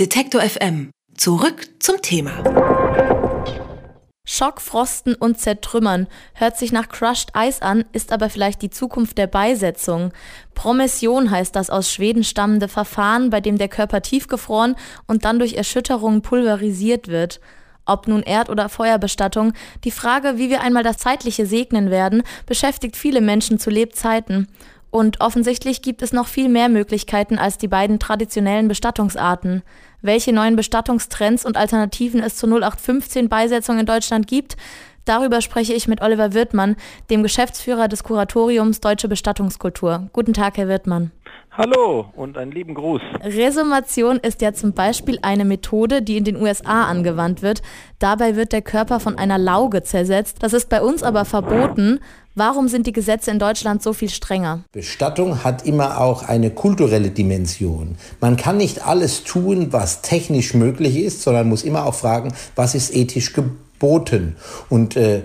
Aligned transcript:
Detektor 0.00 0.40
FM. 0.42 0.90
Zurück 1.16 1.68
zum 1.78 2.02
Thema. 2.02 2.42
Schockfrosten 4.26 5.14
und 5.14 5.38
Zertrümmern 5.38 6.08
hört 6.34 6.58
sich 6.58 6.72
nach 6.72 6.88
Crushed 6.88 7.30
Ice 7.36 7.62
an, 7.62 7.84
ist 7.92 8.10
aber 8.10 8.28
vielleicht 8.28 8.62
die 8.62 8.70
Zukunft 8.70 9.18
der 9.18 9.28
Beisetzung. 9.28 10.12
Promession 10.54 11.30
heißt 11.30 11.54
das 11.54 11.70
aus 11.70 11.92
Schweden 11.92 12.24
stammende 12.24 12.66
Verfahren, 12.66 13.30
bei 13.30 13.40
dem 13.40 13.56
der 13.56 13.68
Körper 13.68 14.02
tiefgefroren 14.02 14.74
und 15.06 15.24
dann 15.24 15.38
durch 15.38 15.54
Erschütterungen 15.54 16.22
pulverisiert 16.22 17.06
wird. 17.06 17.40
Ob 17.86 18.08
nun 18.08 18.24
Erd- 18.24 18.50
oder 18.50 18.68
Feuerbestattung, 18.68 19.52
die 19.84 19.92
Frage, 19.92 20.38
wie 20.38 20.50
wir 20.50 20.62
einmal 20.62 20.82
das 20.82 20.98
Zeitliche 20.98 21.46
segnen 21.46 21.92
werden, 21.92 22.24
beschäftigt 22.46 22.96
viele 22.96 23.20
Menschen 23.20 23.60
zu 23.60 23.70
Lebzeiten. 23.70 24.48
Und 24.94 25.20
offensichtlich 25.20 25.82
gibt 25.82 26.02
es 26.02 26.12
noch 26.12 26.28
viel 26.28 26.48
mehr 26.48 26.68
Möglichkeiten 26.68 27.36
als 27.36 27.58
die 27.58 27.66
beiden 27.66 27.98
traditionellen 27.98 28.68
Bestattungsarten. 28.68 29.64
Welche 30.02 30.32
neuen 30.32 30.54
Bestattungstrends 30.54 31.44
und 31.44 31.56
Alternativen 31.56 32.22
es 32.22 32.36
zur 32.36 32.48
0815 32.48 33.28
Beisetzung 33.28 33.80
in 33.80 33.86
Deutschland 33.86 34.28
gibt, 34.28 34.56
Darüber 35.04 35.40
spreche 35.40 35.74
ich 35.74 35.86
mit 35.86 36.00
Oliver 36.00 36.32
Wirtmann, 36.32 36.76
dem 37.10 37.22
Geschäftsführer 37.22 37.88
des 37.88 38.04
Kuratoriums 38.04 38.80
Deutsche 38.80 39.08
Bestattungskultur. 39.08 40.08
Guten 40.12 40.32
Tag, 40.32 40.56
Herr 40.56 40.68
Wirtmann. 40.68 41.10
Hallo 41.56 42.06
und 42.16 42.36
einen 42.36 42.50
lieben 42.50 42.74
Gruß. 42.74 43.00
Resumation 43.22 44.16
ist 44.16 44.42
ja 44.42 44.52
zum 44.54 44.72
Beispiel 44.72 45.20
eine 45.22 45.44
Methode, 45.44 46.02
die 46.02 46.16
in 46.16 46.24
den 46.24 46.34
USA 46.34 46.86
angewandt 46.86 47.42
wird. 47.42 47.62
Dabei 48.00 48.34
wird 48.34 48.52
der 48.52 48.62
Körper 48.62 48.98
von 48.98 49.18
einer 49.18 49.38
Lauge 49.38 49.84
zersetzt. 49.84 50.38
Das 50.40 50.52
ist 50.52 50.68
bei 50.68 50.82
uns 50.82 51.04
aber 51.04 51.24
verboten. 51.24 52.00
Warum 52.34 52.66
sind 52.66 52.88
die 52.88 52.92
Gesetze 52.92 53.30
in 53.30 53.38
Deutschland 53.38 53.84
so 53.84 53.92
viel 53.92 54.10
strenger? 54.10 54.64
Bestattung 54.72 55.44
hat 55.44 55.64
immer 55.64 56.00
auch 56.00 56.24
eine 56.24 56.50
kulturelle 56.50 57.10
Dimension. 57.10 57.98
Man 58.20 58.36
kann 58.36 58.56
nicht 58.56 58.84
alles 58.84 59.22
tun, 59.22 59.68
was 59.70 60.02
technisch 60.02 60.54
möglich 60.54 60.96
ist, 60.96 61.22
sondern 61.22 61.48
muss 61.48 61.62
immer 61.62 61.86
auch 61.86 61.94
fragen, 61.94 62.32
was 62.56 62.74
ist 62.74 62.92
ethisch 62.92 63.32
geboten. 63.32 63.63
Und 64.68 64.96
äh, 64.96 65.22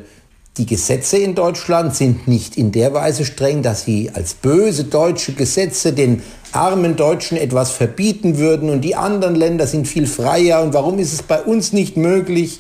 die 0.58 0.66
Gesetze 0.66 1.18
in 1.18 1.36
Deutschland 1.36 1.96
sind 1.96 2.28
nicht 2.28 2.58
in 2.58 2.72
der 2.72 2.94
Weise 2.94 3.24
streng, 3.24 3.62
dass 3.62 3.86
sie 3.86 4.12
als 4.14 4.34
böse 4.34 4.84
deutsche 4.84 5.32
Gesetze 5.32 5.94
den 5.94 6.22
armen 6.52 6.96
Deutschen 6.96 7.38
etwas 7.38 7.72
verbieten 7.72 8.38
würden 8.38 8.70
und 8.70 8.82
die 8.82 8.96
anderen 8.96 9.36
Länder 9.36 9.68
sind 9.68 9.88
viel 9.88 10.08
freier. 10.08 10.62
Und 10.62 10.74
warum 10.74 11.00
ist 11.00 11.14
es 11.14 11.24
bei 11.24 11.42
uns 11.42 11.72
nicht 11.72 11.96
möglich? 11.96 12.60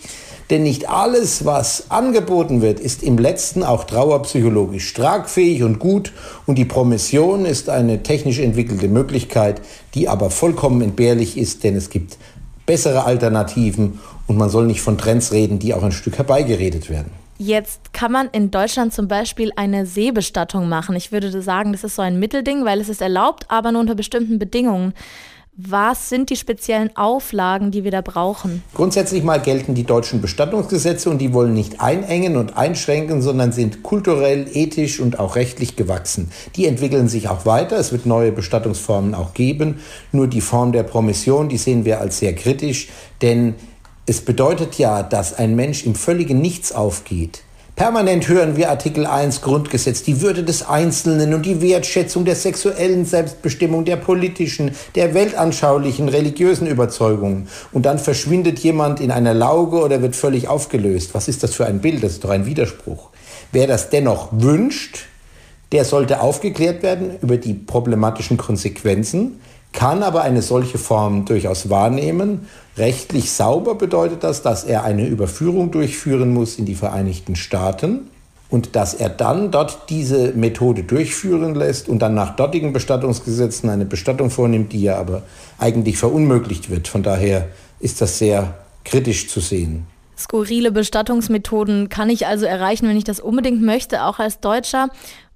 Denn 0.49 0.63
nicht 0.63 0.89
alles, 0.89 1.45
was 1.45 1.91
angeboten 1.91 2.61
wird, 2.61 2.79
ist 2.79 3.03
im 3.03 3.19
letzten 3.19 3.61
auch 3.61 3.83
trauerpsychologisch 3.83 4.93
tragfähig 4.95 5.61
und 5.61 5.77
gut. 5.77 6.11
Und 6.47 6.57
die 6.57 6.65
Promission 6.65 7.45
ist 7.45 7.69
eine 7.69 8.01
technisch 8.01 8.39
entwickelte 8.39 8.87
Möglichkeit, 8.87 9.61
die 9.93 10.07
aber 10.07 10.31
vollkommen 10.31 10.81
entbehrlich 10.81 11.37
ist, 11.37 11.63
denn 11.63 11.75
es 11.75 11.91
gibt 11.91 12.17
bessere 12.69 13.03
Alternativen 13.05 13.99
und 14.27 14.37
man 14.37 14.47
soll 14.47 14.67
nicht 14.67 14.81
von 14.81 14.95
Trends 14.95 15.31
reden, 15.31 15.57
die 15.57 15.73
auch 15.73 15.81
ein 15.81 15.91
Stück 15.91 16.19
herbeigeredet 16.19 16.87
werden. 16.87 17.09
Jetzt 17.39 17.93
kann 17.93 18.11
man 18.11 18.27
in 18.31 18.51
Deutschland 18.51 18.93
zum 18.93 19.07
Beispiel 19.07 19.51
eine 19.55 19.87
Seebestattung 19.87 20.69
machen. 20.69 20.95
Ich 20.95 21.11
würde 21.11 21.41
sagen, 21.41 21.71
das 21.71 21.83
ist 21.83 21.95
so 21.95 22.03
ein 22.03 22.19
Mittelding, 22.19 22.65
weil 22.65 22.79
es 22.79 22.87
ist 22.87 23.01
erlaubt, 23.01 23.45
aber 23.47 23.71
nur 23.71 23.81
unter 23.81 23.95
bestimmten 23.95 24.37
Bedingungen. 24.37 24.93
Was 25.61 26.07
sind 26.07 26.29
die 26.29 26.37
speziellen 26.37 26.95
Auflagen, 26.95 27.69
die 27.69 27.83
wir 27.83 27.91
da 27.91 27.99
brauchen? 27.99 28.63
Grundsätzlich 28.73 29.25
mal 29.25 29.41
gelten 29.41 29.75
die 29.75 29.83
deutschen 29.83 30.21
Bestattungsgesetze 30.21 31.09
und 31.09 31.17
die 31.17 31.33
wollen 31.33 31.53
nicht 31.53 31.81
einengen 31.81 32.37
und 32.37 32.55
einschränken, 32.55 33.21
sondern 33.21 33.51
sind 33.51 33.83
kulturell, 33.83 34.47
ethisch 34.53 35.01
und 35.01 35.19
auch 35.19 35.35
rechtlich 35.35 35.75
gewachsen. 35.75 36.31
Die 36.55 36.65
entwickeln 36.65 37.09
sich 37.09 37.27
auch 37.27 37.45
weiter. 37.45 37.77
Es 37.77 37.91
wird 37.91 38.05
neue 38.05 38.31
Bestattungsformen 38.31 39.13
auch 39.13 39.33
geben. 39.33 39.81
Nur 40.13 40.27
die 40.27 40.39
Form 40.39 40.71
der 40.71 40.83
Promission, 40.83 41.49
die 41.49 41.57
sehen 41.57 41.83
wir 41.83 41.99
als 41.99 42.19
sehr 42.19 42.33
kritisch, 42.35 42.87
denn 43.21 43.55
es 44.05 44.21
bedeutet 44.21 44.75
ja, 44.77 45.03
dass 45.03 45.33
ein 45.33 45.57
Mensch 45.57 45.85
im 45.85 45.93
völligen 45.93 46.39
Nichts 46.39 46.71
aufgeht. 46.71 47.43
Permanent 47.79 48.27
hören 48.27 48.57
wir 48.57 48.71
Artikel 48.71 49.05
1 49.05 49.39
Grundgesetz, 49.39 50.03
die 50.03 50.19
Würde 50.19 50.43
des 50.43 50.67
Einzelnen 50.67 51.33
und 51.33 51.45
die 51.45 51.61
Wertschätzung 51.61 52.25
der 52.25 52.35
sexuellen 52.35 53.05
Selbstbestimmung, 53.05 53.85
der 53.85 53.95
politischen, 53.95 54.71
der 54.95 55.13
weltanschaulichen, 55.13 56.09
religiösen 56.09 56.67
Überzeugungen. 56.67 57.47
Und 57.71 57.85
dann 57.85 57.97
verschwindet 57.97 58.59
jemand 58.59 58.99
in 58.99 59.11
einer 59.11 59.33
Lauge 59.33 59.77
oder 59.79 60.01
wird 60.01 60.17
völlig 60.17 60.49
aufgelöst. 60.49 61.11
Was 61.13 61.29
ist 61.29 61.41
das 61.41 61.55
für 61.55 61.67
ein 61.67 61.79
Bild? 61.79 62.03
Das 62.03 62.11
ist 62.11 62.23
doch 62.25 62.31
ein 62.31 62.45
Widerspruch. 62.45 63.11
Wer 63.53 63.65
das 63.65 63.89
dennoch 63.89 64.27
wünscht, 64.33 65.05
der 65.71 65.85
sollte 65.85 66.19
aufgeklärt 66.19 66.83
werden 66.83 67.17
über 67.21 67.37
die 67.37 67.53
problematischen 67.53 68.35
Konsequenzen 68.35 69.39
kann 69.71 70.03
aber 70.03 70.21
eine 70.21 70.41
solche 70.41 70.77
Form 70.77 71.25
durchaus 71.25 71.69
wahrnehmen. 71.69 72.47
Rechtlich 72.77 73.31
sauber 73.31 73.75
bedeutet 73.75 74.23
das, 74.23 74.41
dass 74.41 74.63
er 74.63 74.83
eine 74.83 75.07
Überführung 75.07 75.71
durchführen 75.71 76.33
muss 76.33 76.57
in 76.57 76.65
die 76.65 76.75
Vereinigten 76.75 77.35
Staaten 77.35 78.09
und 78.49 78.75
dass 78.75 78.93
er 78.93 79.09
dann 79.09 79.51
dort 79.51 79.89
diese 79.89 80.33
Methode 80.33 80.83
durchführen 80.83 81.53
lässt 81.53 81.87
und 81.87 81.99
dann 81.99 82.15
nach 82.15 82.35
dortigen 82.35 82.73
Bestattungsgesetzen 82.73 83.69
eine 83.69 83.85
Bestattung 83.85 84.29
vornimmt, 84.31 84.73
die 84.73 84.81
ja 84.81 84.97
aber 84.97 85.21
eigentlich 85.59 85.97
verunmöglicht 85.97 86.69
wird. 86.69 86.87
Von 86.87 87.03
daher 87.03 87.47
ist 87.79 88.01
das 88.01 88.17
sehr 88.17 88.55
kritisch 88.83 89.29
zu 89.29 89.39
sehen. 89.39 89.85
Skurrile 90.17 90.71
Bestattungsmethoden 90.71 91.87
kann 91.87 92.09
ich 92.09 92.27
also 92.27 92.45
erreichen, 92.45 92.89
wenn 92.89 92.97
ich 92.97 93.05
das 93.05 93.21
unbedingt 93.21 93.61
möchte, 93.61 94.03
auch 94.03 94.19
als 94.19 94.41
Deutscher. 94.41 94.89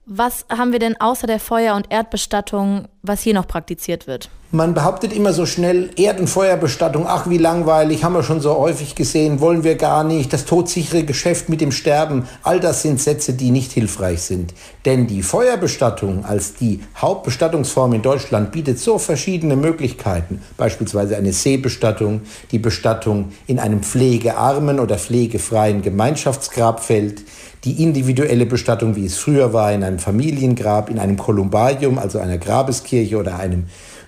Was 0.06 0.46
haben 0.50 0.74
wir 0.74 0.80
denn 0.80 1.00
außer 1.00 1.28
der 1.28 1.40
Feuer- 1.40 1.75
und 1.75 1.90
Erdbestattung, 1.90 2.90
was 3.03 3.22
hier 3.22 3.34
noch 3.34 3.47
praktiziert 3.47 4.06
wird? 4.06 4.30
Man 4.52 4.74
behauptet 4.74 5.14
immer 5.14 5.31
so 5.34 5.46
schnell 5.46 5.91
Erd- 5.96 6.19
und 6.19 6.28
Feuerbestattung, 6.28 7.06
ach 7.08 7.28
wie 7.28 7.38
langweilig, 7.38 8.03
haben 8.03 8.14
wir 8.14 8.22
schon 8.22 8.41
so 8.41 8.56
häufig 8.58 8.96
gesehen, 8.96 9.40
wollen 9.40 9.64
wir 9.64 9.75
gar 9.75 10.03
nicht, 10.03 10.31
das 10.31 10.46
todsichere 10.46 11.03
Geschäft 11.03 11.47
mit 11.47 11.62
dem 11.62 11.72
Sterben, 11.72 12.28
all 12.44 12.59
das 12.59 12.81
sind 12.81 13.00
Sätze, 13.02 13.34
die 13.34 13.50
nicht 13.50 13.72
hilfreich 13.72 14.22
sind. 14.22 14.53
Denn 14.86 15.08
die 15.08 15.24
Feuerbestattung 15.24 16.25
als 16.25 16.53
die 16.53 16.81
Hauptbestattungsform 16.97 17.94
in 17.94 18.02
Deutschland 18.03 18.52
bietet 18.52 18.80
so 18.80 19.00
verschiedene 19.00 19.56
Möglichkeiten, 19.56 20.44
beispielsweise 20.58 21.16
eine 21.16 21.34
Seebestattung, 21.34 22.22
die 22.52 22.59
Bestattung 22.59 23.30
in 23.47 23.58
einem 23.58 23.81
pflegearmen 23.81 24.80
oder 24.80 25.00
pflegefreien 25.00 25.81
Gemeinschaftsgrabfeld, 25.81 27.24
die 27.63 27.81
individuelle 27.81 28.46
Bestattung, 28.46 28.96
wie 28.96 29.06
es 29.06 29.18
früher 29.18 29.53
war, 29.53 29.72
in 29.72 29.84
einem 29.84 30.00
Familiengrab, 30.00 30.90
in 30.90 31.00
einem 31.00 31.18
Kolumbarium, 31.18 31.97
also 31.97 32.19
einer 32.19 32.38
Grabeskirche 32.38 33.18
oder 33.18 33.40
einem 33.40 33.66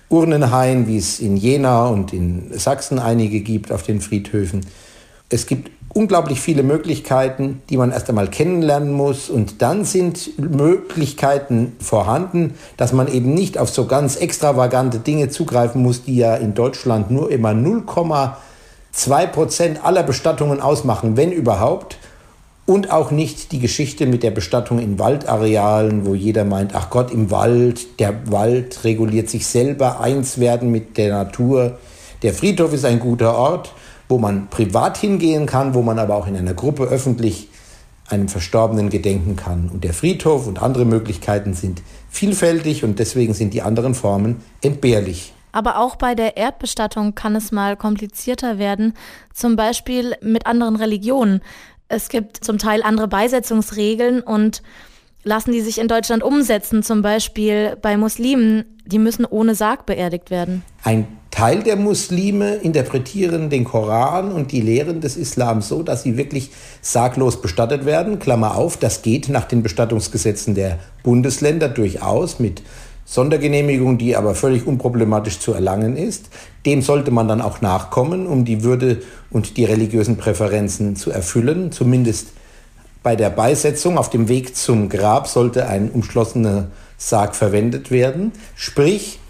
Urnenhain, 0.08 0.86
wie 0.86 0.98
es 0.98 1.20
in 1.20 1.36
Jena 1.36 1.86
und 1.86 2.12
in 2.12 2.50
Sachsen 2.52 2.98
einige 2.98 3.40
gibt 3.40 3.72
auf 3.72 3.82
den 3.82 4.00
Friedhöfen. 4.00 4.60
Es 5.28 5.46
gibt 5.46 5.70
unglaublich 5.96 6.40
viele 6.40 6.62
Möglichkeiten, 6.62 7.62
die 7.70 7.78
man 7.78 7.90
erst 7.90 8.08
einmal 8.08 8.28
kennenlernen 8.28 8.92
muss. 8.92 9.30
Und 9.30 9.62
dann 9.62 9.84
sind 9.84 10.38
Möglichkeiten 10.38 11.72
vorhanden, 11.80 12.54
dass 12.76 12.92
man 12.92 13.08
eben 13.08 13.32
nicht 13.32 13.58
auf 13.58 13.70
so 13.70 13.86
ganz 13.86 14.16
extravagante 14.16 14.98
Dinge 14.98 15.30
zugreifen 15.30 15.82
muss, 15.82 16.04
die 16.04 16.16
ja 16.16 16.36
in 16.36 16.54
Deutschland 16.54 17.10
nur 17.10 17.30
immer 17.30 17.50
0,2 17.50 19.26
Prozent 19.28 19.84
aller 19.84 20.02
Bestattungen 20.02 20.60
ausmachen, 20.60 21.16
wenn 21.16 21.32
überhaupt 21.32 21.96
und 22.66 22.90
auch 22.90 23.12
nicht 23.12 23.52
die 23.52 23.60
Geschichte 23.60 24.06
mit 24.06 24.24
der 24.24 24.32
Bestattung 24.32 24.80
in 24.80 24.98
Waldarealen, 24.98 26.04
wo 26.04 26.14
jeder 26.14 26.44
meint, 26.44 26.74
ach 26.74 26.90
Gott, 26.90 27.12
im 27.12 27.30
Wald, 27.30 28.00
der 28.00 28.30
Wald 28.30 28.82
reguliert 28.82 29.30
sich 29.30 29.46
selber, 29.46 30.00
eins 30.00 30.38
werden 30.38 30.72
mit 30.72 30.96
der 30.96 31.12
Natur. 31.12 31.78
Der 32.22 32.34
Friedhof 32.34 32.72
ist 32.72 32.84
ein 32.84 32.98
guter 32.98 33.36
Ort, 33.36 33.72
wo 34.08 34.18
man 34.18 34.48
privat 34.48 34.98
hingehen 34.98 35.46
kann, 35.46 35.74
wo 35.74 35.82
man 35.82 35.98
aber 36.00 36.16
auch 36.16 36.26
in 36.26 36.36
einer 36.36 36.54
Gruppe 36.54 36.84
öffentlich 36.84 37.48
einem 38.08 38.28
Verstorbenen 38.28 38.90
gedenken 38.90 39.36
kann. 39.36 39.68
Und 39.72 39.84
der 39.84 39.92
Friedhof 39.92 40.46
und 40.46 40.60
andere 40.60 40.84
Möglichkeiten 40.84 41.54
sind 41.54 41.82
vielfältig 42.10 42.84
und 42.84 42.98
deswegen 42.98 43.34
sind 43.34 43.54
die 43.54 43.62
anderen 43.62 43.94
Formen 43.94 44.42
entbehrlich. 44.60 45.32
Aber 45.52 45.78
auch 45.78 45.96
bei 45.96 46.14
der 46.14 46.36
Erdbestattung 46.36 47.14
kann 47.14 47.34
es 47.34 47.50
mal 47.50 47.76
komplizierter 47.76 48.58
werden, 48.58 48.92
zum 49.32 49.56
Beispiel 49.56 50.14
mit 50.20 50.46
anderen 50.46 50.76
Religionen. 50.76 51.40
Es 51.88 52.08
gibt 52.08 52.44
zum 52.44 52.58
Teil 52.58 52.82
andere 52.82 53.08
Beisetzungsregeln 53.08 54.20
und 54.20 54.62
lassen 55.22 55.52
die 55.52 55.60
sich 55.60 55.78
in 55.78 55.88
Deutschland 55.88 56.22
umsetzen, 56.22 56.82
zum 56.82 57.02
Beispiel 57.02 57.76
bei 57.80 57.96
Muslimen, 57.96 58.64
die 58.84 58.98
müssen 58.98 59.24
ohne 59.24 59.54
Sarg 59.54 59.86
beerdigt 59.86 60.30
werden. 60.30 60.62
Ein 60.84 61.06
Teil 61.30 61.62
der 61.62 61.76
Muslime 61.76 62.54
interpretieren 62.54 63.50
den 63.50 63.64
Koran 63.64 64.32
und 64.32 64.52
die 64.52 64.60
Lehren 64.60 65.00
des 65.00 65.16
Islams 65.16 65.68
so, 65.68 65.82
dass 65.82 66.04
sie 66.04 66.16
wirklich 66.16 66.50
sarglos 66.80 67.42
bestattet 67.42 67.84
werden. 67.84 68.20
Klammer 68.20 68.56
auf, 68.56 68.76
das 68.76 69.02
geht 69.02 69.28
nach 69.28 69.44
den 69.44 69.62
Bestattungsgesetzen 69.62 70.54
der 70.54 70.78
Bundesländer 71.02 71.68
durchaus 71.68 72.38
mit 72.38 72.62
Sondergenehmigung, 73.06 73.98
die 73.98 74.16
aber 74.16 74.34
völlig 74.34 74.66
unproblematisch 74.66 75.38
zu 75.38 75.52
erlangen 75.52 75.96
ist. 75.96 76.28
Dem 76.66 76.82
sollte 76.82 77.12
man 77.12 77.28
dann 77.28 77.40
auch 77.40 77.60
nachkommen, 77.60 78.26
um 78.26 78.44
die 78.44 78.64
Würde 78.64 79.00
und 79.30 79.56
die 79.56 79.64
religiösen 79.64 80.16
Präferenzen 80.16 80.96
zu 80.96 81.12
erfüllen. 81.12 81.70
Zumindest 81.70 82.28
bei 83.04 83.14
der 83.14 83.30
Beisetzung 83.30 83.96
auf 83.96 84.10
dem 84.10 84.26
Weg 84.26 84.56
zum 84.56 84.88
Grab 84.88 85.28
sollte 85.28 85.68
ein 85.68 85.90
umschlossener 85.90 86.66
Sarg 86.98 87.36
verwendet 87.36 87.90
werden. 87.90 88.32
Sprich, 88.56 89.20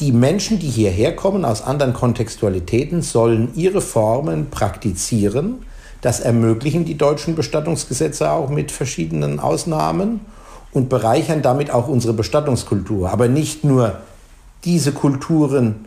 Die 0.00 0.12
Menschen, 0.12 0.58
die 0.58 0.70
hierher 0.70 1.14
kommen 1.14 1.44
aus 1.44 1.60
anderen 1.62 1.92
Kontextualitäten, 1.92 3.02
sollen 3.02 3.50
ihre 3.54 3.82
Formen 3.82 4.48
praktizieren. 4.48 5.58
Das 6.00 6.20
ermöglichen 6.20 6.86
die 6.86 6.96
deutschen 6.96 7.34
Bestattungsgesetze 7.34 8.30
auch 8.30 8.48
mit 8.48 8.72
verschiedenen 8.72 9.38
Ausnahmen 9.38 10.20
und 10.72 10.88
bereichern 10.88 11.42
damit 11.42 11.70
auch 11.70 11.88
unsere 11.88 12.12
Bestattungskultur. 12.12 13.10
Aber 13.10 13.28
nicht 13.28 13.64
nur 13.64 13.98
diese 14.64 14.92
Kulturen 14.92 15.86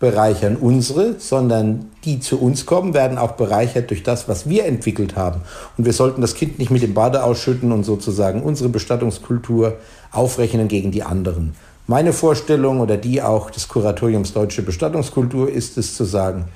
bereichern 0.00 0.56
unsere, 0.56 1.18
sondern 1.18 1.86
die 2.04 2.20
zu 2.20 2.40
uns 2.40 2.66
kommen, 2.66 2.94
werden 2.94 3.16
auch 3.16 3.32
bereichert 3.32 3.90
durch 3.90 4.02
das, 4.02 4.28
was 4.28 4.48
wir 4.48 4.66
entwickelt 4.66 5.16
haben. 5.16 5.40
Und 5.78 5.84
wir 5.84 5.92
sollten 5.92 6.20
das 6.20 6.34
Kind 6.34 6.58
nicht 6.58 6.70
mit 6.70 6.82
dem 6.82 6.94
Bade 6.94 7.22
ausschütten 7.22 7.72
und 7.72 7.84
sozusagen 7.84 8.42
unsere 8.42 8.68
Bestattungskultur 8.68 9.76
aufrechnen 10.10 10.68
gegen 10.68 10.90
die 10.90 11.02
anderen. 11.02 11.54
Meine 11.86 12.12
Vorstellung 12.12 12.80
oder 12.80 12.96
die 12.96 13.22
auch 13.22 13.50
des 13.50 13.68
Kuratoriums 13.68 14.32
Deutsche 14.32 14.62
Bestattungskultur 14.62 15.50
ist 15.50 15.78
es 15.78 15.94
zu 15.94 16.04
sagen, 16.04 16.46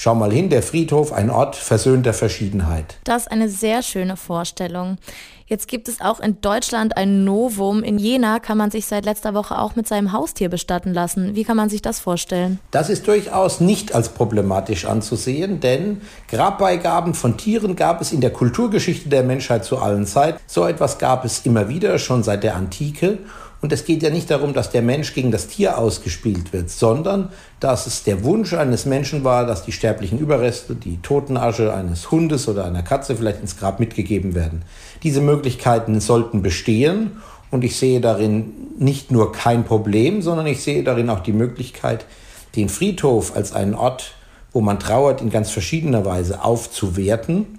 Schau 0.00 0.14
mal 0.14 0.30
hin, 0.32 0.48
der 0.48 0.62
Friedhof, 0.62 1.12
ein 1.12 1.28
Ort 1.28 1.56
versöhnter 1.56 2.12
Verschiedenheit. 2.12 2.98
Das 3.02 3.22
ist 3.22 3.32
eine 3.32 3.48
sehr 3.48 3.82
schöne 3.82 4.16
Vorstellung. 4.16 4.96
Jetzt 5.46 5.66
gibt 5.66 5.88
es 5.88 6.00
auch 6.00 6.20
in 6.20 6.40
Deutschland 6.40 6.96
ein 6.96 7.24
Novum. 7.24 7.82
In 7.82 7.98
Jena 7.98 8.38
kann 8.38 8.58
man 8.58 8.70
sich 8.70 8.86
seit 8.86 9.04
letzter 9.04 9.34
Woche 9.34 9.58
auch 9.58 9.74
mit 9.74 9.88
seinem 9.88 10.12
Haustier 10.12 10.50
bestatten 10.50 10.94
lassen. 10.94 11.34
Wie 11.34 11.42
kann 11.42 11.56
man 11.56 11.68
sich 11.68 11.82
das 11.82 11.98
vorstellen? 11.98 12.60
Das 12.70 12.90
ist 12.90 13.08
durchaus 13.08 13.58
nicht 13.58 13.92
als 13.92 14.10
problematisch 14.10 14.84
anzusehen, 14.84 15.58
denn 15.58 16.00
Grabbeigaben 16.28 17.14
von 17.14 17.36
Tieren 17.36 17.74
gab 17.74 18.00
es 18.00 18.12
in 18.12 18.20
der 18.20 18.30
Kulturgeschichte 18.30 19.08
der 19.08 19.24
Menschheit 19.24 19.64
zu 19.64 19.78
allen 19.78 20.06
Zeiten. 20.06 20.38
So 20.46 20.64
etwas 20.64 20.98
gab 20.98 21.24
es 21.24 21.44
immer 21.44 21.68
wieder, 21.68 21.98
schon 21.98 22.22
seit 22.22 22.44
der 22.44 22.54
Antike. 22.54 23.18
Und 23.60 23.72
es 23.72 23.84
geht 23.84 24.04
ja 24.04 24.10
nicht 24.10 24.30
darum, 24.30 24.54
dass 24.54 24.70
der 24.70 24.82
Mensch 24.82 25.14
gegen 25.14 25.32
das 25.32 25.48
Tier 25.48 25.78
ausgespielt 25.78 26.52
wird, 26.52 26.70
sondern 26.70 27.30
dass 27.58 27.88
es 27.88 28.04
der 28.04 28.22
Wunsch 28.22 28.52
eines 28.52 28.86
Menschen 28.86 29.24
war, 29.24 29.46
dass 29.46 29.64
die 29.64 29.72
sterblichen 29.72 30.18
Überreste, 30.18 30.76
die 30.76 30.98
Totenasche 31.02 31.74
eines 31.74 32.10
Hundes 32.12 32.46
oder 32.46 32.64
einer 32.64 32.82
Katze 32.82 33.16
vielleicht 33.16 33.40
ins 33.40 33.56
Grab 33.56 33.80
mitgegeben 33.80 34.36
werden. 34.36 34.62
Diese 35.02 35.20
Möglichkeiten 35.20 36.00
sollten 36.00 36.40
bestehen 36.40 37.20
und 37.50 37.64
ich 37.64 37.76
sehe 37.76 38.00
darin 38.00 38.52
nicht 38.78 39.10
nur 39.10 39.32
kein 39.32 39.64
Problem, 39.64 40.22
sondern 40.22 40.46
ich 40.46 40.62
sehe 40.62 40.84
darin 40.84 41.10
auch 41.10 41.20
die 41.20 41.32
Möglichkeit, 41.32 42.06
den 42.54 42.68
Friedhof 42.68 43.34
als 43.34 43.52
einen 43.52 43.74
Ort, 43.74 44.12
wo 44.52 44.60
man 44.60 44.78
trauert, 44.78 45.20
in 45.20 45.30
ganz 45.30 45.50
verschiedener 45.50 46.04
Weise 46.04 46.44
aufzuwerten 46.44 47.57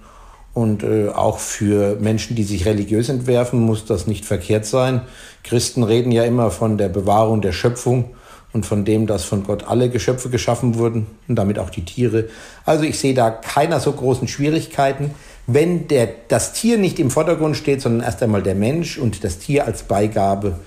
und 0.52 0.82
äh, 0.82 1.08
auch 1.08 1.38
für 1.38 1.96
Menschen, 2.00 2.34
die 2.36 2.42
sich 2.42 2.66
religiös 2.66 3.08
entwerfen, 3.08 3.60
muss 3.60 3.84
das 3.84 4.06
nicht 4.06 4.24
verkehrt 4.24 4.66
sein. 4.66 5.02
Christen 5.44 5.82
reden 5.82 6.12
ja 6.12 6.24
immer 6.24 6.50
von 6.50 6.76
der 6.76 6.88
Bewahrung 6.88 7.40
der 7.40 7.52
Schöpfung 7.52 8.10
und 8.52 8.66
von 8.66 8.84
dem, 8.84 9.06
dass 9.06 9.24
von 9.24 9.44
Gott 9.44 9.64
alle 9.64 9.90
Geschöpfe 9.90 10.28
geschaffen 10.28 10.76
wurden 10.76 11.06
und 11.28 11.36
damit 11.36 11.58
auch 11.58 11.70
die 11.70 11.84
Tiere. 11.84 12.28
Also 12.64 12.84
ich 12.84 12.98
sehe 12.98 13.14
da 13.14 13.30
keiner 13.30 13.78
so 13.78 13.92
großen 13.92 14.26
Schwierigkeiten, 14.26 15.12
wenn 15.46 15.88
der, 15.88 16.08
das 16.28 16.52
Tier 16.52 16.78
nicht 16.78 16.98
im 16.98 17.10
Vordergrund 17.10 17.56
steht, 17.56 17.80
sondern 17.80 18.04
erst 18.04 18.22
einmal 18.22 18.42
der 18.42 18.54
Mensch 18.54 18.98
und 18.98 19.24
das 19.24 19.38
Tier 19.38 19.66
als 19.66 19.84
Beigabe 19.84 20.58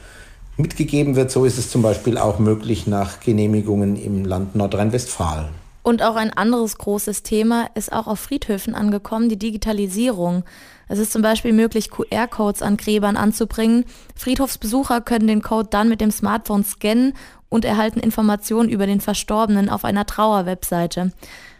mitgegeben 0.57 1.15
wird. 1.15 1.31
So 1.31 1.45
ist 1.45 1.57
es 1.57 1.69
zum 1.69 1.81
Beispiel 1.81 2.17
auch 2.17 2.39
möglich 2.39 2.87
nach 2.87 3.19
Genehmigungen 3.19 3.95
im 4.01 4.23
Land 4.23 4.55
Nordrhein-Westfalen. 4.55 5.62
Und 5.83 6.01
auch 6.01 6.15
ein 6.15 6.31
anderes 6.31 6.77
großes 6.77 7.23
Thema 7.23 7.69
ist 7.75 7.91
auch 7.91 8.07
auf 8.07 8.19
Friedhöfen 8.19 8.73
angekommen, 8.73 9.27
die 9.27 9.37
Digitalisierung. 9.37 10.43
Es 10.87 10.97
ist 10.97 11.11
zum 11.11 11.21
Beispiel 11.21 11.51
möglich, 11.51 11.91
QR-Codes 11.91 12.61
an 12.61 12.77
Gräbern 12.77 13.17
anzubringen. 13.17 13.83
Friedhofsbesucher 14.15 15.01
können 15.01 15.27
den 15.27 15.41
Code 15.41 15.67
dann 15.69 15.89
mit 15.89 15.99
dem 15.99 16.11
Smartphone 16.11 16.63
scannen 16.63 17.13
und 17.49 17.65
erhalten 17.65 17.99
Informationen 17.99 18.69
über 18.69 18.87
den 18.87 19.01
Verstorbenen 19.01 19.69
auf 19.69 19.83
einer 19.83 20.05
Trauerwebseite. 20.05 21.11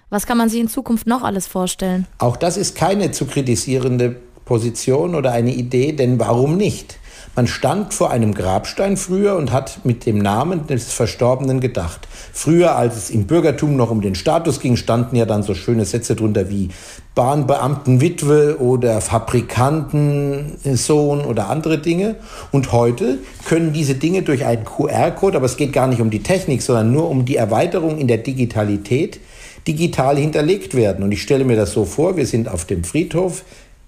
Was 0.10 0.26
kann 0.26 0.38
man 0.38 0.48
sich 0.48 0.62
in 0.62 0.70
Zukunft 0.70 1.06
noch 1.06 1.24
alles 1.24 1.48
vorstellen? 1.48 2.08
Auch 2.20 2.38
das 2.38 2.56
ist 2.56 2.76
keine 2.76 3.12
zu 3.12 3.26
kritisierende 3.26 4.16
Position 4.46 5.16
oder 5.16 5.32
eine 5.32 5.54
Idee, 5.54 5.92
denn 5.92 6.20
warum 6.20 6.56
nicht? 6.56 6.98
Man 7.36 7.48
stand 7.48 7.94
vor 7.94 8.12
einem 8.12 8.34
Grabstein 8.34 8.98
früher 8.98 9.36
und 9.36 9.52
hat 9.52 9.86
mit 9.86 10.06
dem 10.06 10.20
Namen 10.20 10.68
des 10.68 10.94
Verstorbenen 10.94 11.60
gedacht. 11.60 12.08
Früher, 12.32 12.76
als 12.76 12.96
es 12.96 13.10
im 13.10 13.26
Bürgertum 13.26 13.76
noch 13.76 13.90
um 13.90 14.02
den 14.02 14.14
Status 14.16 14.60
ging, 14.60 14.76
standen 14.76 15.16
ja 15.16 15.26
dann 15.26 15.42
so 15.44 15.56
schöne 15.56 15.86
Sätze 15.86 16.16
drunter 16.16 16.50
wie 16.50 16.70
Bahnbeamtenwitwe 17.16 18.58
oder 18.60 19.02
Fabrikantensohn 19.02 21.22
oder 21.22 21.50
andere 21.50 21.80
Dinge. 21.80 22.16
Und 22.52 22.72
heute 22.72 23.20
können 23.46 23.74
diese 23.74 23.96
Dinge 23.96 24.22
durch 24.24 24.46
einen 24.46 24.66
QR-Code, 24.66 25.38
aber 25.38 25.46
es 25.46 25.58
geht 25.58 25.74
gar 25.74 25.88
nicht 25.88 26.02
um 26.02 26.10
die 26.10 26.24
Technik, 26.24 26.62
sondern 26.62 26.92
nur 26.92 27.10
um 27.10 27.26
die 27.26 27.36
Erweiterung 27.36 27.98
in 27.98 28.08
der 28.08 28.20
Digitalität, 28.20 29.20
digital 29.68 30.18
hinterlegt 30.18 30.76
werden. 30.76 31.04
Und 31.04 31.12
ich 31.12 31.22
stelle 31.22 31.46
mir 31.46 31.56
das 31.56 31.72
so 31.72 31.86
vor, 31.86 32.18
wir 32.18 32.26
sind 32.26 32.50
auf 32.50 32.66
dem 32.66 32.84
Friedhof, 32.84 33.44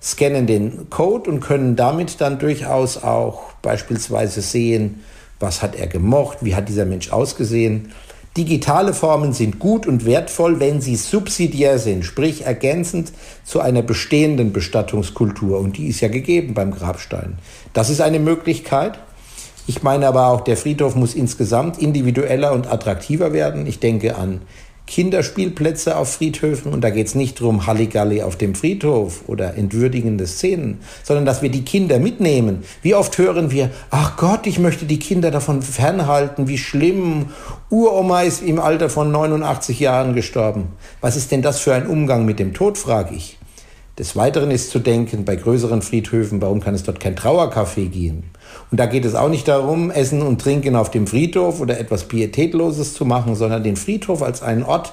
scannen 0.05 0.45
den 0.45 0.89
Code 0.91 1.31
und 1.31 1.39
können 1.39 1.75
damit 1.75 2.21
dann 2.21 2.37
durchaus 2.37 3.01
auch 3.03 3.53
beispielsweise 3.63 4.41
sehen, 4.41 5.03
was 5.39 5.63
hat 5.63 5.75
er 5.75 5.87
gemocht, 5.87 6.37
wie 6.41 6.55
hat 6.55 6.69
dieser 6.69 6.85
Mensch 6.85 7.11
ausgesehen. 7.11 7.91
Digitale 8.37 8.93
Formen 8.93 9.33
sind 9.33 9.59
gut 9.59 9.87
und 9.87 10.05
wertvoll, 10.05 10.59
wenn 10.59 10.81
sie 10.81 10.97
subsidiär 10.97 11.79
sind, 11.79 12.03
sprich 12.03 12.45
ergänzend 12.45 13.13
zu 13.45 13.61
einer 13.61 13.81
bestehenden 13.81 14.53
Bestattungskultur. 14.53 15.59
Und 15.59 15.77
die 15.77 15.87
ist 15.87 16.01
ja 16.01 16.09
gegeben 16.09 16.53
beim 16.53 16.71
Grabstein. 16.71 17.37
Das 17.73 17.89
ist 17.89 18.01
eine 18.01 18.19
Möglichkeit. 18.19 18.99
Ich 19.67 19.81
meine 19.81 20.07
aber 20.07 20.27
auch, 20.27 20.41
der 20.41 20.57
Friedhof 20.57 20.95
muss 20.95 21.15
insgesamt 21.15 21.79
individueller 21.79 22.51
und 22.51 22.71
attraktiver 22.71 23.33
werden. 23.33 23.65
Ich 23.65 23.79
denke 23.79 24.15
an 24.15 24.41
Kinderspielplätze 24.87 25.97
auf 25.97 26.13
Friedhöfen 26.13 26.71
und 26.71 26.81
da 26.81 26.89
geht 26.89 27.07
es 27.07 27.15
nicht 27.15 27.39
darum, 27.39 27.65
Halligalli 27.65 28.21
auf 28.21 28.35
dem 28.35 28.55
Friedhof 28.55 29.23
oder 29.27 29.55
entwürdigende 29.55 30.27
Szenen, 30.27 30.79
sondern 31.03 31.25
dass 31.25 31.41
wir 31.41 31.49
die 31.49 31.65
Kinder 31.65 31.99
mitnehmen. 31.99 32.63
Wie 32.81 32.95
oft 32.95 33.17
hören 33.17 33.51
wir, 33.51 33.71
ach 33.89 34.17
Gott, 34.17 34.47
ich 34.47 34.59
möchte 34.59 34.85
die 34.85 34.99
Kinder 34.99 35.31
davon 35.31 35.61
fernhalten, 35.61 36.47
wie 36.47 36.57
schlimm, 36.57 37.27
Uroma 37.69 38.21
ist 38.21 38.43
im 38.43 38.59
Alter 38.59 38.89
von 38.89 39.11
89 39.11 39.79
Jahren 39.79 40.13
gestorben. 40.13 40.69
Was 41.01 41.15
ist 41.15 41.31
denn 41.31 41.41
das 41.41 41.59
für 41.59 41.73
ein 41.73 41.87
Umgang 41.87 42.25
mit 42.25 42.39
dem 42.39 42.53
Tod, 42.53 42.77
frage 42.77 43.15
ich. 43.15 43.37
Des 43.97 44.17
Weiteren 44.17 44.51
ist 44.51 44.71
zu 44.71 44.79
denken, 44.79 45.23
bei 45.23 45.37
größeren 45.37 45.81
Friedhöfen, 45.81 46.41
warum 46.41 46.59
kann 46.59 46.75
es 46.75 46.83
dort 46.83 46.99
kein 46.99 47.15
Trauercafé 47.15 47.87
geben? 47.87 48.29
Und 48.69 48.79
da 48.79 48.87
geht 48.87 49.05
es 49.05 49.15
auch 49.15 49.29
nicht 49.29 49.47
darum, 49.47 49.89
Essen 49.89 50.21
und 50.21 50.41
Trinken 50.41 50.75
auf 50.75 50.91
dem 50.91 51.07
Friedhof 51.07 51.61
oder 51.61 51.79
etwas 51.79 52.09
Pietätloses 52.09 52.93
zu 52.93 53.05
machen, 53.05 53.35
sondern 53.35 53.63
den 53.63 53.77
Friedhof 53.77 54.21
als 54.21 54.41
einen 54.41 54.63
Ort 54.63 54.91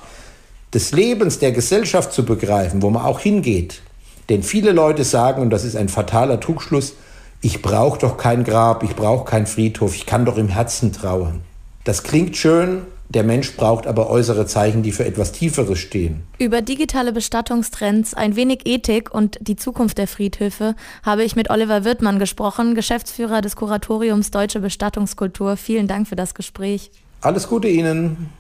des 0.73 0.93
Lebens, 0.93 1.41
der 1.41 1.51
Gesellschaft 1.51 2.13
zu 2.13 2.25
begreifen, 2.25 2.81
wo 2.81 2.91
man 2.91 3.05
auch 3.05 3.19
hingeht. 3.19 3.83
Denn 4.29 4.45
viele 4.45 4.71
Leute 4.71 5.03
sagen, 5.03 5.43
und 5.43 5.51
das 5.51 5.65
ist 5.65 5.75
ein 5.77 5.89
fataler 5.89 6.39
Trugschluss, 6.39 6.95
ich 7.41 7.61
brauche 7.61 7.99
doch 7.99 8.17
kein 8.17 8.45
Grab, 8.45 8.85
ich 8.85 8.95
brauche 8.95 9.25
keinen 9.25 9.47
Friedhof, 9.47 9.97
ich 9.97 10.07
kann 10.07 10.25
doch 10.25 10.39
im 10.39 10.47
Herzen 10.47 10.93
trauern. 10.93 11.41
Das 11.83 12.05
klingt 12.05 12.37
schön, 12.37 12.83
der 13.13 13.25
Mensch 13.25 13.57
braucht 13.57 13.87
aber 13.87 14.09
äußere 14.09 14.47
Zeichen, 14.47 14.83
die 14.83 14.93
für 14.93 15.05
etwas 15.05 15.33
Tieferes 15.33 15.79
stehen. 15.79 16.23
Über 16.39 16.63
digitale 16.63 17.13
Bestattungstrends, 17.13 18.15
ein 18.15 18.37
wenig 18.37 18.61
Ethik 18.65 19.15
und 19.15 19.39
die 19.41 19.57
Zukunft 19.57 19.99
der 19.99 20.09
Friedhöfe 20.09 20.75
habe 21.03 21.23
ich 21.23 21.37
mit 21.37 21.51
Oliver 21.51 21.85
Wirtmann 21.85 22.19
gesprochen, 22.19 22.75
Geschäftsführer 22.75 23.41
des 23.43 23.57
Kuratoriums 23.57 24.31
Deutsche 24.31 24.61
Bestattungskultur. 24.61 25.57
Vielen 25.57 25.89
Dank 25.89 26.09
für 26.09 26.17
das 26.17 26.35
Gespräch. 26.35 26.91
Alles 27.21 27.49
Gute 27.49 27.69
Ihnen. 27.69 28.31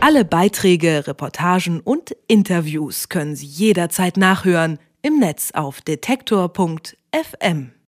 Alle 0.00 0.24
Beiträge, 0.24 1.06
Reportagen 1.06 1.80
und 1.80 2.16
Interviews 2.26 3.08
können 3.08 3.36
Sie 3.36 3.46
jederzeit 3.46 4.16
nachhören 4.16 4.78
im 5.02 5.18
Netz 5.18 5.50
auf 5.52 5.80
detektor.fm. 5.80 7.72